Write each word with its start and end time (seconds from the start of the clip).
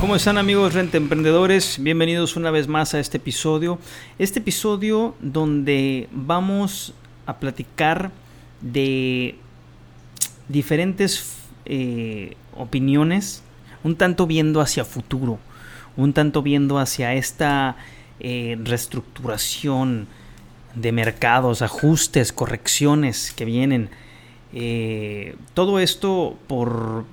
¿Cómo 0.00 0.14
están 0.14 0.38
amigos 0.38 0.74
Renta 0.74 0.96
Emprendedores? 0.96 1.82
Bienvenidos 1.82 2.36
una 2.36 2.52
vez 2.52 2.68
más 2.68 2.94
a 2.94 3.00
este 3.00 3.16
episodio. 3.16 3.80
Este 4.20 4.38
episodio 4.38 5.16
donde 5.20 6.08
vamos 6.12 6.94
a 7.26 7.38
platicar 7.40 8.12
de 8.60 9.34
diferentes 10.48 11.36
eh, 11.64 12.36
opiniones, 12.56 13.42
un 13.82 13.96
tanto 13.96 14.28
viendo 14.28 14.60
hacia 14.60 14.84
futuro, 14.84 15.40
un 15.96 16.12
tanto 16.12 16.42
viendo 16.42 16.78
hacia 16.78 17.14
esta 17.14 17.76
eh, 18.20 18.56
reestructuración 18.62 20.06
de 20.76 20.92
mercados, 20.92 21.60
ajustes, 21.60 22.32
correcciones 22.32 23.32
que 23.32 23.44
vienen. 23.44 23.90
Eh, 24.52 25.34
todo 25.54 25.80
esto 25.80 26.38
por 26.46 27.04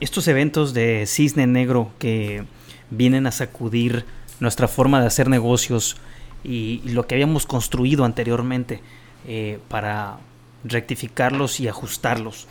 estos 0.00 0.28
eventos 0.28 0.74
de 0.74 1.06
cisne 1.06 1.46
negro 1.46 1.90
que 1.98 2.44
vienen 2.90 3.26
a 3.26 3.32
sacudir 3.32 4.04
nuestra 4.40 4.68
forma 4.68 5.00
de 5.00 5.06
hacer 5.06 5.28
negocios 5.28 5.96
y, 6.44 6.82
lo 6.84 7.06
que 7.06 7.14
habíamos 7.14 7.46
construido 7.46 8.04
anteriormente 8.04 8.80
eh, 9.26 9.58
para 9.68 10.18
rectificarlos 10.64 11.60
y 11.60 11.68
ajustarlos. 11.68 12.46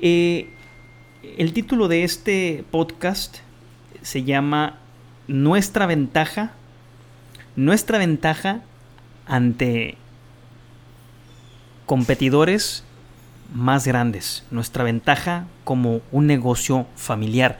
Eh, 0.00 0.50
el 1.36 1.52
título 1.52 1.88
de 1.88 2.04
este 2.04 2.64
podcast 2.70 3.38
se 4.02 4.22
llama 4.22 4.78
Nuestra 5.26 5.86
ventaja, 5.86 6.52
nuestra 7.56 7.98
ventaja 7.98 8.62
ante 9.26 9.96
competidores 11.86 12.85
más 13.54 13.86
grandes, 13.86 14.44
nuestra 14.50 14.84
ventaja 14.84 15.46
como 15.64 16.00
un 16.12 16.26
negocio 16.26 16.86
familiar. 16.96 17.58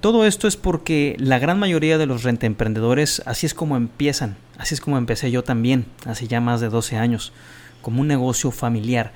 Todo 0.00 0.26
esto 0.26 0.46
es 0.46 0.56
porque 0.56 1.16
la 1.18 1.38
gran 1.38 1.58
mayoría 1.58 1.96
de 1.96 2.06
los 2.06 2.24
rentemprendedores 2.24 3.22
así 3.24 3.46
es 3.46 3.54
como 3.54 3.76
empiezan, 3.76 4.36
así 4.58 4.74
es 4.74 4.80
como 4.80 4.98
empecé 4.98 5.30
yo 5.30 5.42
también, 5.44 5.86
hace 6.04 6.26
ya 6.26 6.40
más 6.40 6.60
de 6.60 6.68
12 6.68 6.96
años, 6.96 7.32
como 7.80 8.02
un 8.02 8.08
negocio 8.08 8.50
familiar, 8.50 9.12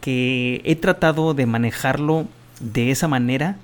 que 0.00 0.60
he 0.64 0.76
tratado 0.76 1.34
de 1.34 1.46
manejarlo 1.46 2.26
de 2.60 2.90
esa 2.90 3.08
manera, 3.08 3.56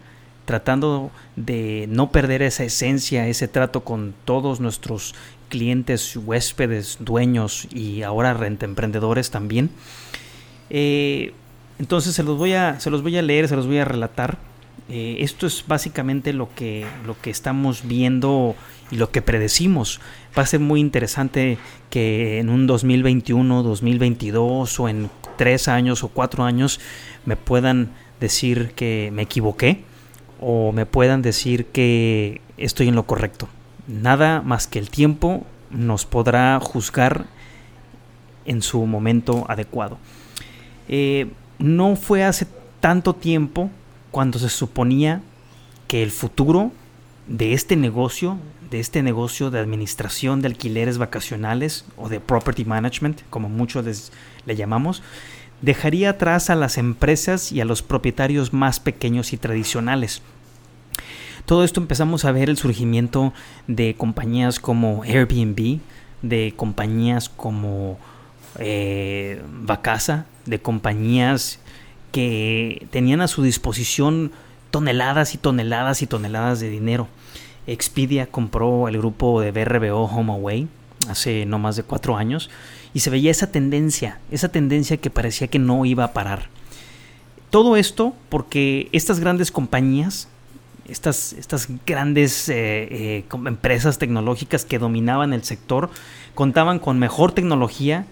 tratando 0.45 1.11
de 1.37 1.87
no 1.89 2.11
perder 2.11 2.43
esa 2.43 2.65
esencia, 2.65 3.29
ese 3.29 3.49
trato 3.49 3.85
con 3.85 4.15
todos 4.25 4.61
nuestros 4.61 5.15
clientes, 5.49 6.17
huéspedes, 6.17 6.99
dueños 7.01 7.69
y 7.73 8.03
ahora 8.03 8.35
rentemprendedores 8.35 9.31
también. 9.31 9.71
Eh, 10.71 11.33
entonces 11.79 12.15
se 12.15 12.23
los 12.23 12.39
voy 12.39 12.53
a, 12.53 12.81
se 12.81 12.91
los 12.91 13.03
voy 13.03 13.17
a 13.17 13.23
leer, 13.23 13.49
se 13.49 13.57
los 13.57 13.67
voy 13.67 13.79
a 13.79 13.85
relatar. 13.85 14.39
Eh, 14.89 15.17
esto 15.21 15.47
es 15.47 15.65
básicamente 15.67 16.33
lo 16.33 16.55
que, 16.55 16.87
lo 17.07 17.19
que 17.21 17.31
estamos 17.31 17.87
viendo 17.87 18.55
y 18.91 18.97
lo 18.97 19.11
que 19.11 19.23
predecimos. 19.23 20.01
Va 20.37 20.43
a 20.43 20.47
ser 20.47 20.61
muy 20.61 20.81
interesante 20.81 21.59
que 21.91 22.39
en 22.39 22.51
un 22.51 22.67
2021, 22.67 23.63
2022 23.63 24.81
o 24.81 24.89
en 24.89 25.11
tres 25.37 25.69
años 25.69 26.05
o 26.05 26.09
cuatro 26.09 26.45
años 26.45 26.81
me 27.25 27.37
puedan 27.37 27.91
decir 28.21 28.73
que 28.77 29.11
me 29.13 29.23
equivoqué 29.23 29.83
o 30.41 30.73
me 30.73 30.87
puedan 30.87 31.23
decir 31.23 31.67
que 31.67 32.41
estoy 32.57 32.89
en 32.89 32.95
lo 32.95 33.05
correcto. 33.05 33.49
Nada 33.87 34.43
más 34.43 34.67
que 34.67 34.79
el 34.79 34.91
tiempo 34.91 35.45
nos 35.71 36.07
podrá 36.07 36.59
juzgar 36.61 37.27
en 38.45 38.63
su 38.63 38.85
momento 38.87 39.47
adecuado. 39.49 39.99
Eh, 40.89 41.29
no 41.59 41.97
fue 41.97 42.25
hace 42.25 42.47
tanto 42.81 43.15
tiempo 43.15 43.71
cuando 44.11 44.39
se 44.39 44.49
suponía 44.49 45.23
que 45.89 46.03
el 46.03 46.11
futuro 46.11 46.73
de 47.27 47.53
este 47.53 47.77
negocio, 47.77 48.39
de 48.71 48.81
este 48.81 49.03
negocio 49.03 49.51
de 49.51 49.59
administración 49.59 50.43
de 50.43 50.49
alquileres 50.49 50.99
vacacionales 50.99 51.85
o 51.97 52.09
de 52.09 52.21
property 52.21 52.65
management, 52.65 53.23
como 53.31 53.49
muchos 53.49 53.85
les, 53.85 54.13
le 54.47 54.57
llamamos, 54.57 55.03
dejaría 55.63 56.11
atrás 56.11 56.51
a 56.51 56.55
las 56.55 56.77
empresas 56.77 57.53
y 57.53 57.61
a 57.61 57.65
los 57.65 57.83
propietarios 57.83 58.53
más 58.53 58.81
pequeños 58.81 59.33
y 59.33 59.37
tradicionales. 59.37 60.23
Todo 61.47 61.65
esto 61.65 61.81
empezamos 61.81 62.25
a 62.25 62.33
ver 62.33 62.49
el 62.49 62.57
surgimiento 62.57 63.33
de 63.67 63.95
compañías 63.95 64.59
como 64.61 65.03
Airbnb, 65.03 65.81
de 66.23 66.55
compañías 66.57 67.29
como 67.29 67.99
eh, 68.59 69.43
Vacasa, 69.63 70.27
de 70.47 70.61
compañías 70.61 71.59
que 72.13 72.87
tenían 72.91 73.21
a 73.21 73.29
su 73.29 73.43
disposición 73.43 74.33
toneladas 74.71 75.35
y 75.35 75.39
toneladas 75.39 76.03
y 76.03 76.07
toneladas 76.07 76.61
de 76.61 76.69
dinero. 76.69 77.09
Expedia 77.67 78.27
compró 78.27 78.89
el 78.89 78.99
grupo 78.99 79.41
de 79.41 79.51
BRBO 79.53 80.05
HomeAway 80.05 80.69
hace 81.09 81.47
no 81.47 81.59
más 81.59 81.77
de 81.77 81.83
cuatro 81.83 82.17
años 82.17 82.51
y 82.93 83.01
se 83.01 83.11
veía 83.11 83.31
esa 83.31 83.51
tendencia, 83.51 84.19
esa 84.31 84.49
tendencia 84.49 84.97
que 84.97 85.11
parecía 85.11 85.49
que 85.49 85.59
no 85.59 85.85
iba 85.85 86.05
a 86.05 86.13
parar. 86.13 86.49
Todo 87.51 87.77
esto 87.77 88.15
porque 88.29 88.89
estas 88.93 89.21
grandes 89.21 89.51
compañías, 89.51 90.29
estas, 90.89 91.33
estas 91.33 91.69
grandes 91.87 92.49
eh, 92.49 92.89
eh, 92.91 93.25
empresas 93.47 93.99
tecnológicas 93.99 94.65
que 94.65 94.79
dominaban 94.79 95.33
el 95.33 95.45
sector, 95.45 95.91
contaban 96.35 96.79
con 96.79 96.99
mejor 96.99 97.33
tecnología, 97.33 98.07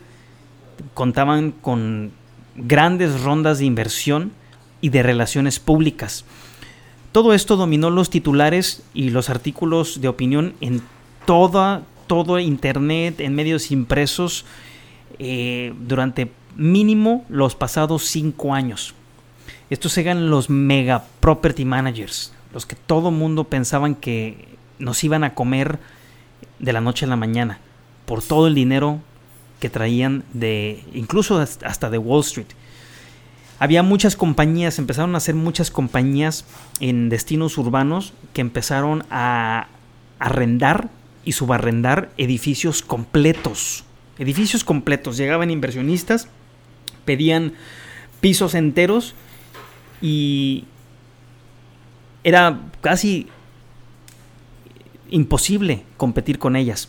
contaban 0.94 1.52
con 1.52 2.12
grandes 2.56 3.22
rondas 3.22 3.58
de 3.58 3.64
inversión 3.64 4.32
y 4.80 4.90
de 4.90 5.02
relaciones 5.02 5.60
públicas. 5.60 6.24
Todo 7.12 7.34
esto 7.34 7.56
dominó 7.56 7.90
los 7.90 8.10
titulares 8.10 8.82
y 8.94 9.10
los 9.10 9.30
artículos 9.30 10.00
de 10.00 10.08
opinión 10.08 10.54
en 10.60 10.82
toda, 11.26 11.82
todo 12.06 12.38
Internet, 12.38 13.20
en 13.20 13.34
medios 13.34 13.70
impresos, 13.70 14.44
eh, 15.18 15.74
durante 15.78 16.32
mínimo 16.56 17.24
los 17.28 17.54
pasados 17.54 18.04
cinco 18.04 18.54
años. 18.54 18.94
Estos 19.70 19.96
eran 19.98 20.30
los 20.30 20.50
mega 20.50 21.04
property 21.20 21.64
managers, 21.64 22.32
los 22.52 22.66
que 22.66 22.76
todo 22.76 23.10
mundo 23.10 23.44
pensaban 23.44 23.94
que 23.94 24.48
nos 24.78 25.02
iban 25.04 25.24
a 25.24 25.34
comer 25.34 25.78
de 26.58 26.72
la 26.72 26.80
noche 26.80 27.04
a 27.04 27.08
la 27.08 27.16
mañana 27.16 27.58
por 28.04 28.22
todo 28.22 28.46
el 28.46 28.54
dinero 28.54 29.00
que 29.62 29.70
traían 29.70 30.24
de 30.32 30.82
incluso 30.92 31.38
hasta 31.38 31.88
de 31.88 31.96
Wall 31.96 32.22
Street. 32.22 32.48
Había 33.60 33.84
muchas 33.84 34.16
compañías, 34.16 34.80
empezaron 34.80 35.14
a 35.14 35.18
hacer 35.18 35.36
muchas 35.36 35.70
compañías 35.70 36.46
en 36.80 37.08
destinos 37.08 37.56
urbanos 37.58 38.12
que 38.32 38.40
empezaron 38.40 39.04
a 39.08 39.68
arrendar 40.18 40.90
y 41.24 41.30
subarrendar 41.30 42.10
edificios 42.18 42.82
completos. 42.82 43.84
Edificios 44.18 44.64
completos. 44.64 45.16
Llegaban 45.16 45.52
inversionistas, 45.52 46.26
pedían 47.04 47.52
pisos 48.20 48.56
enteros 48.56 49.14
y 50.00 50.64
era 52.24 52.62
casi 52.80 53.28
imposible 55.08 55.84
competir 55.98 56.40
con 56.40 56.56
ellas. 56.56 56.88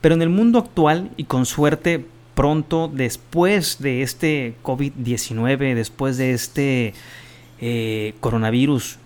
Pero 0.00 0.14
en 0.14 0.22
el 0.22 0.28
mundo 0.28 0.58
actual 0.58 1.10
y 1.16 1.24
con 1.24 1.46
suerte 1.46 2.06
pronto 2.34 2.88
después 2.88 3.80
de 3.80 4.02
este 4.02 4.54
COVID-19, 4.62 5.74
después 5.74 6.16
de 6.16 6.32
este 6.32 6.94
eh, 7.60 8.14
coronavirus, 8.20 8.98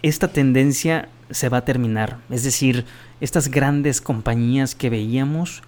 esta 0.00 0.28
tendencia 0.28 1.08
se 1.30 1.48
va 1.48 1.58
a 1.58 1.64
terminar. 1.64 2.18
Es 2.30 2.44
decir, 2.44 2.86
estas 3.20 3.48
grandes 3.48 4.00
compañías 4.00 4.74
que 4.74 4.90
veíamos 4.90 5.62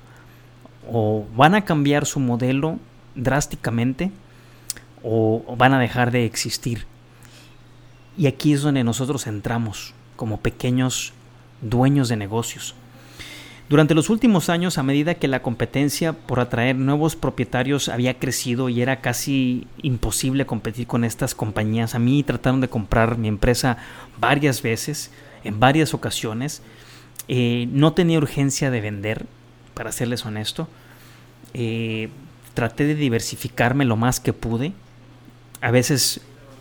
o 0.91 1.27
van 1.37 1.55
a 1.55 1.65
cambiar 1.65 2.07
su 2.07 2.21
modelo 2.21 2.79
drásticamente 3.15 4.11
o, 5.03 5.45
o 5.47 5.57
van 5.57 5.75
a 5.75 5.79
dejar 5.79 6.11
de 6.11 6.25
existir. 6.25 6.87
Y 8.17 8.27
aquí 8.27 8.53
es 8.53 8.63
donde 8.63 8.85
nosotros 8.85 9.27
entramos 9.27 9.93
como 10.17 10.41
pequeños 10.41 11.13
dueños 11.61 12.09
de 12.09 12.17
negocios. 12.17 12.75
Durante 13.69 13.95
los 13.95 14.11
últimos 14.11 14.51
años, 14.51 14.77
a 14.77 14.83
medida 14.83 15.15
que 15.15 15.27
la 15.27 15.43
competencia 15.43 16.13
por 16.13 16.39
atraer 16.39 16.77
nuevos 16.77 17.17
propietarios 17.17 17.89
había 17.89 18.19
crecido 18.19 18.69
y 18.69 18.83
era 18.83 19.01
casi 19.01 19.67
imposible 19.83 20.45
competir 20.45 20.87
con 20.87 21.03
estas 21.03 21.35
compañías, 21.35 21.95
a 21.95 21.99
mí 21.99 22.23
trataron 22.23 22.61
de 22.61 22.69
comprar 22.69 23.17
mi 23.17 23.29
empresa 23.29 23.79
varias 24.19 24.61
veces, 24.61 25.11
en 25.45 25.61
varias 25.61 25.95
ocasiones, 25.95 26.63
Eh, 27.27 27.69
no 27.73 27.95
tenía 27.95 28.19
urgencia 28.19 28.71
de 28.71 28.83
vender, 28.83 29.25
para 29.73 29.93
serles 29.93 30.27
honesto. 30.27 30.69
Eh, 31.55 32.11
traté 32.53 32.85
de 32.85 32.95
diversificarme 32.95 33.87
lo 33.87 33.97
más 33.97 34.21
que 34.21 34.35
pude. 34.35 34.73
A 35.63 35.71
veces 35.71 36.21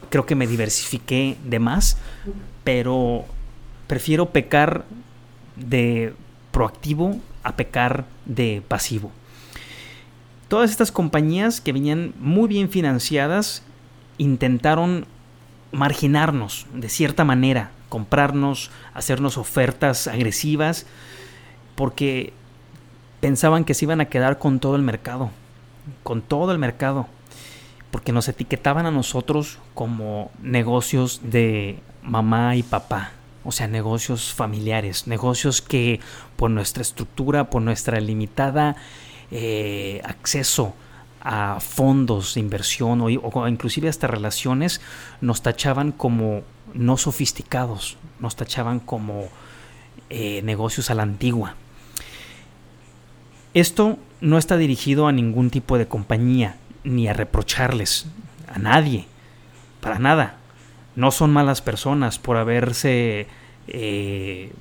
creo 0.10 0.26
que 0.26 0.36
me 0.36 0.48
diversifiqué 0.48 1.36
de 1.44 1.60
más, 1.60 1.98
pero 2.64 3.26
prefiero 3.88 4.30
pecar 4.30 4.86
de 5.58 6.14
proactivo 6.54 7.18
a 7.44 7.58
pecar 7.58 8.06
de 8.26 8.64
pasivo. 8.66 9.12
Todas 10.48 10.70
estas 10.72 10.92
compañías 10.92 11.60
que 11.60 11.74
venían 11.74 12.14
muy 12.20 12.48
bien 12.48 12.70
financiadas 12.70 13.64
intentaron 14.18 15.08
marginarnos 15.72 16.68
de 16.74 16.88
cierta 16.88 17.26
manera, 17.26 17.72
comprarnos, 17.90 18.70
hacernos 18.94 19.38
ofertas 19.38 20.08
agresivas, 20.08 20.86
porque 21.76 22.34
pensaban 23.20 23.66
que 23.66 23.74
se 23.74 23.86
iban 23.86 24.00
a 24.00 24.06
quedar 24.06 24.38
con 24.38 24.60
todo 24.60 24.76
el 24.76 24.84
mercado, 24.84 25.32
con 26.04 26.22
todo 26.22 26.52
el 26.52 26.60
mercado, 26.60 27.08
porque 27.90 28.12
nos 28.12 28.28
etiquetaban 28.28 28.86
a 28.86 28.92
nosotros 28.92 29.58
como 29.74 30.30
negocios 30.42 31.22
de 31.24 31.80
mamá 32.04 32.56
y 32.56 32.62
papá, 32.62 33.12
o 33.44 33.52
sea, 33.52 33.68
negocios 33.68 34.34
familiares, 34.34 35.08
negocios 35.08 35.62
que 35.62 36.00
por 36.36 36.50
nuestra 36.52 36.82
estructura, 36.82 37.50
por 37.50 37.62
nuestra 37.62 38.00
limitada 38.00 38.76
eh, 39.32 40.02
acceso 40.04 40.74
a 41.22 41.60
fondos 41.60 42.34
de 42.34 42.42
inversión 42.42 43.02
o, 43.02 43.06
o, 43.06 43.48
inclusive 43.48 43.88
hasta 43.88 44.08
relaciones 44.08 44.82
nos 45.22 45.42
tachaban 45.42 45.92
como 45.92 46.44
no 46.74 46.98
sofisticados, 46.98 47.98
nos 48.20 48.36
tachaban 48.36 48.80
como 48.80 49.30
eh, 50.10 50.42
negocios 50.44 50.90
a 50.90 50.96
la 50.96 51.04
antigua. 51.04 51.56
Esto 53.54 53.98
no 54.22 54.38
está 54.38 54.58
dirigido 54.58 55.08
a 55.08 55.12
ningún 55.12 55.50
tipo 55.50 55.78
de 55.78 55.88
compañía, 55.88 56.58
ni 56.84 57.08
a 57.08 57.14
reprocharles, 57.14 58.08
a 58.48 58.60
nadie, 58.60 59.06
para 59.80 60.00
nada. 60.00 60.38
No 60.96 61.12
son 61.12 61.32
malas 61.32 61.62
personas 61.62 62.20
por 62.20 62.38
haberse 62.38 63.28
eh, 63.68 64.52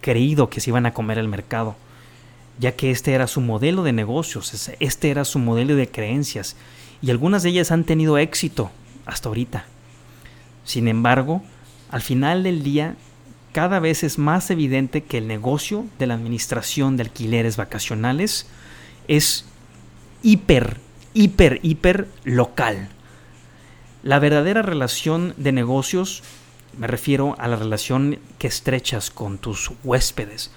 creído 0.00 0.48
que 0.48 0.60
se 0.60 0.70
iban 0.70 0.86
a 0.86 0.94
comer 0.94 1.18
el 1.18 1.28
mercado 1.28 1.76
ya 2.58 2.72
que 2.72 2.90
este 2.90 3.12
era 3.12 3.26
su 3.26 3.40
modelo 3.40 3.82
de 3.82 3.92
negocios, 3.92 4.70
este 4.80 5.10
era 5.10 5.24
su 5.24 5.38
modelo 5.38 5.76
de 5.76 5.88
creencias, 5.88 6.56
y 7.02 7.10
algunas 7.10 7.42
de 7.42 7.50
ellas 7.50 7.70
han 7.70 7.84
tenido 7.84 8.18
éxito 8.18 8.70
hasta 9.04 9.28
ahorita. 9.28 9.66
Sin 10.64 10.88
embargo, 10.88 11.42
al 11.90 12.00
final 12.00 12.42
del 12.42 12.62
día, 12.62 12.96
cada 13.52 13.78
vez 13.78 14.02
es 14.02 14.18
más 14.18 14.50
evidente 14.50 15.02
que 15.02 15.18
el 15.18 15.28
negocio 15.28 15.84
de 15.98 16.06
la 16.06 16.14
administración 16.14 16.96
de 16.96 17.04
alquileres 17.04 17.56
vacacionales 17.56 18.46
es 19.06 19.44
hiper, 20.22 20.78
hiper, 21.14 21.60
hiper 21.62 22.08
local. 22.24 22.88
La 24.06 24.20
verdadera 24.20 24.62
relación 24.62 25.34
de 25.36 25.50
negocios, 25.50 26.22
me 26.78 26.86
refiero 26.86 27.34
a 27.40 27.48
la 27.48 27.56
relación 27.56 28.20
que 28.38 28.46
estrechas 28.46 29.10
con 29.10 29.36
tus 29.36 29.72
huéspedes, 29.82 30.52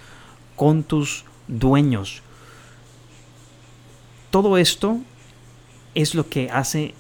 con 0.56 0.84
tus 0.84 1.25
dueños. 1.48 2.22
Todo 4.30 4.60
esto 4.60 5.00
es 5.96 6.13
lo 6.13 6.30
que 6.30 6.51
hace 6.51 6.94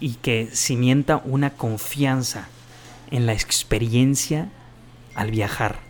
y 0.00 0.14
que 0.14 0.48
cimienta 0.50 1.20
una 1.22 1.50
confianza 1.50 2.48
en 3.10 3.26
la 3.26 3.34
experiencia 3.34 4.48
al 5.14 5.30
viajar. 5.30 5.80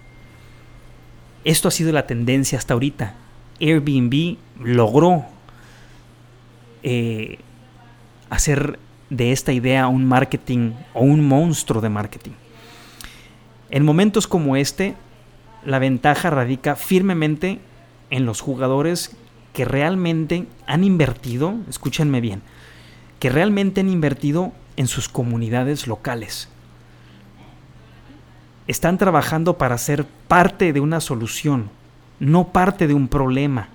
Esto 1.45 1.69
ha 1.69 1.71
sido 1.71 1.93
la 1.93 2.09
tendencia 2.09 2.59
hasta 2.59 2.75
ahorita. 2.75 3.15
Airbnb 3.61 4.37
logró 4.59 5.27
eh, 6.83 7.39
hacer 8.31 8.81
de 9.11 9.33
esta 9.33 9.53
idea 9.53 9.89
un 9.89 10.05
marketing 10.05 10.73
o 10.95 11.03
un 11.03 11.27
monstruo 11.27 11.81
de 11.81 11.89
marketing. 11.89 12.33
En 13.71 13.85
momentos 13.85 14.27
como 14.27 14.57
este, 14.57 14.95
la 15.65 15.79
ventaja 15.79 16.31
radica 16.31 16.77
firmemente 16.77 17.61
en 18.11 18.27
los 18.27 18.41
jugadores 18.41 19.17
que 19.53 19.65
realmente 19.65 20.47
han 20.67 20.85
invertido, 20.85 21.55
escúchenme 21.69 22.21
bien, 22.21 22.43
que 23.19 23.31
realmente 23.31 23.81
han 23.81 23.89
invertido 23.89 24.53
en 24.77 24.87
sus 24.87 25.09
comunidades 25.09 25.87
locales. 25.87 26.49
Están 28.67 28.99
trabajando 28.99 29.59
para 29.59 29.79
ser 29.79 30.05
parte 30.29 30.73
de 30.73 30.81
una 30.81 31.01
solución, 31.01 31.71
no 32.19 32.49
parte 32.49 32.87
de 32.87 32.95
un 32.95 33.09
problema. 33.09 33.69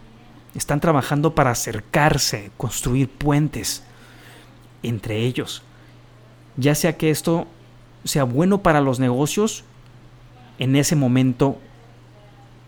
Están 0.54 0.82
trabajando 0.82 1.34
para 1.34 1.52
acercarse, 1.52 2.52
construir 2.58 3.10
puentes 3.10 3.84
entre 4.84 5.18
ellos. 5.20 5.62
Ya 6.58 6.76
sea 6.76 6.98
que 6.98 7.10
esto 7.10 7.48
sea 8.04 8.24
bueno 8.24 8.62
para 8.62 8.82
los 8.82 9.00
negocios 9.00 9.64
en 10.60 10.76
ese 10.76 10.96
momento 10.96 11.58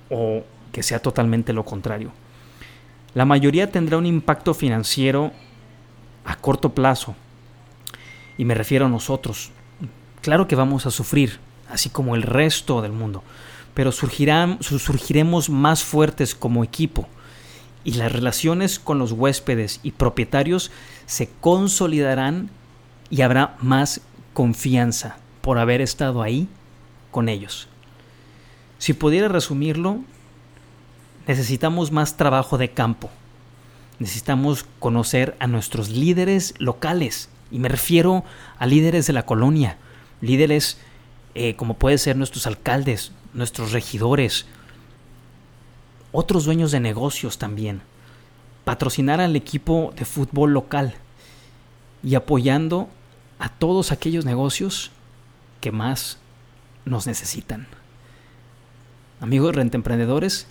o 0.10 0.44
que 0.72 0.84
sea 0.84 1.00
totalmente 1.00 1.54
lo 1.54 1.66
contrario. 1.66 2.12
La 3.14 3.26
mayoría 3.26 3.72
tendrá 3.72 3.98
un 3.98 4.06
impacto 4.06 4.54
financiero 4.54 5.32
a 6.26 6.36
corto 6.36 6.74
plazo. 6.74 7.16
Y 8.38 8.46
me 8.46 8.56
refiero 8.56 8.88
a 8.88 8.90
nosotros. 8.90 9.52
Claro 10.22 10.48
que 10.48 10.56
vamos 10.56 10.86
a 10.86 10.92
sufrir, 10.92 11.40
así 11.70 11.90
como 11.90 12.16
el 12.16 12.24
resto 12.24 12.82
del 12.82 12.92
mundo, 12.94 13.24
pero 13.74 13.92
surgirán, 13.92 14.58
surgiremos 14.62 15.50
más 15.50 15.84
fuertes 15.84 16.34
como 16.34 16.64
equipo 16.64 17.08
y 17.84 17.94
las 17.94 18.12
relaciones 18.12 18.80
con 18.80 19.00
los 19.00 19.12
huéspedes 19.12 19.80
y 19.84 19.92
propietarios 19.92 20.72
se 21.06 21.30
consolidarán 21.42 22.50
y 23.10 23.22
habrá 23.22 23.56
más 23.60 24.02
confianza 24.34 25.18
por 25.42 25.58
haber 25.58 25.82
estado 25.82 26.22
ahí 26.22 26.48
con 27.12 27.30
ellos. 27.30 27.68
Si 28.78 28.94
pudiera 28.94 29.28
resumirlo, 29.28 30.00
necesitamos 31.28 31.92
más 31.92 32.18
trabajo 32.18 32.58
de 32.58 32.72
campo. 32.72 33.10
Necesitamos 34.00 34.66
conocer 34.80 35.36
a 35.40 35.48
nuestros 35.48 35.90
líderes 35.90 36.54
locales. 36.58 37.30
Y 37.52 37.60
me 37.60 37.70
refiero 37.70 38.24
a 38.58 38.66
líderes 38.66 39.06
de 39.08 39.14
la 39.14 39.26
colonia. 39.26 39.78
Líderes 40.22 40.80
eh, 41.36 41.56
como 41.56 41.76
pueden 41.76 41.98
ser 41.98 42.16
nuestros 42.16 42.46
alcaldes, 42.46 43.12
nuestros 43.34 43.72
regidores, 43.72 44.46
otros 46.14 46.46
dueños 46.46 46.72
de 46.72 46.80
negocios 46.80 47.38
también. 47.38 47.82
Patrocinar 48.64 49.20
al 49.20 49.36
equipo 49.36 49.94
de 49.98 50.06
fútbol 50.06 50.54
local 50.54 50.96
y 52.02 52.16
apoyando 52.16 52.88
a 53.40 53.50
todos 53.50 53.92
aquellos 53.92 54.24
negocios 54.24 54.92
que 55.60 55.74
más 55.74 56.20
nos 56.86 57.08
necesitan. 57.08 57.68
Amigos 59.20 59.56
rentemprendedores, 59.56 60.48